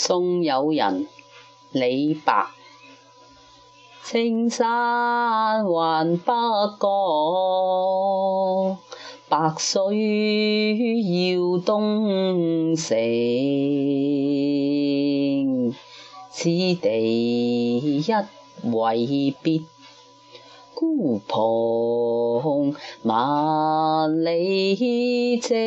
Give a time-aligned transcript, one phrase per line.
[0.00, 1.08] 送友人，
[1.72, 2.46] 李白。
[4.04, 6.32] 青山还北
[6.80, 8.78] 角，
[9.28, 9.82] 白水
[11.02, 12.96] 绕东城。
[16.30, 18.00] 此地一
[18.70, 19.62] 为别，
[20.74, 22.72] 孤蓬
[23.02, 25.58] 万里征。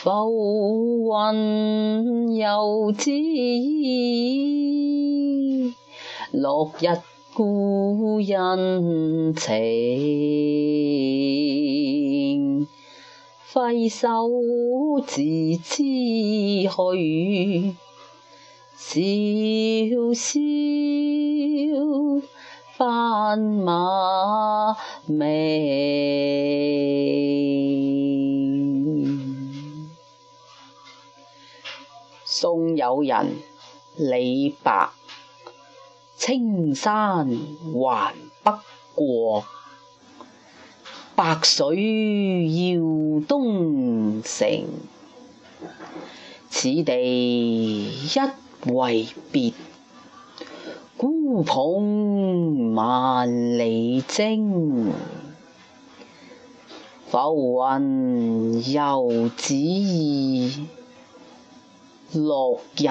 [0.00, 4.14] 浮云游子意，
[6.30, 6.86] 落日
[7.34, 9.48] 故人情。
[13.52, 14.30] 挥手
[15.04, 15.20] 自
[15.56, 17.74] 知去，
[18.76, 19.00] 萧
[20.14, 20.38] 萧
[22.78, 26.57] 斑马鸣。
[32.30, 33.36] 送友人，
[33.96, 34.90] 李白。
[36.18, 37.26] 青山
[37.72, 38.52] 还北
[38.94, 39.44] 过，
[41.16, 44.66] 白水绕东城。
[46.50, 48.08] 此地一
[48.70, 49.54] 为别，
[50.98, 54.92] 孤蓬万里征。
[57.10, 60.66] 浮云游子意。
[62.14, 62.88] 落日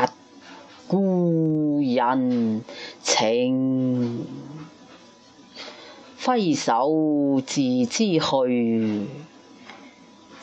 [0.88, 2.64] 故人
[3.02, 4.26] 情，
[6.24, 9.08] 挥手自知去，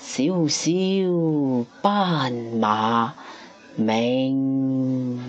[0.01, 0.65] 萧萧
[1.83, 3.15] 斑马
[3.77, 5.21] 鸣。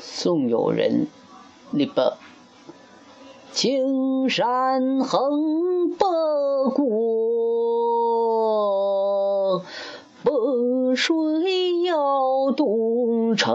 [0.00, 1.06] 送友人，
[1.70, 2.16] 李白。
[3.52, 6.04] 青山横北
[6.74, 7.25] 过。
[10.22, 10.32] 白
[10.96, 11.14] 水
[11.84, 13.54] 绕东城，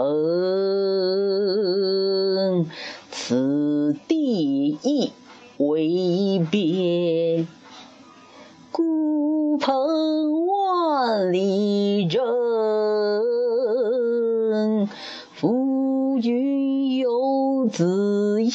[3.10, 5.12] 此地一
[5.58, 7.46] 为别，
[8.70, 12.22] 孤蓬万里征。
[15.34, 18.50] 浮云游子意，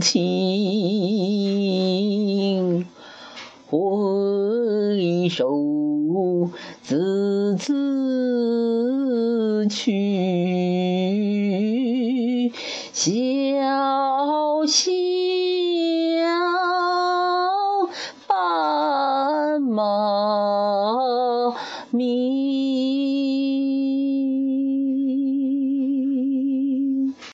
[0.00, 0.16] 情
[3.66, 3.78] 回
[5.28, 5.46] 首
[6.82, 7.72] 自此
[9.68, 9.92] 去
[12.92, 14.86] 潇潇
[18.26, 19.82] 斑马
[21.90, 23.35] 迷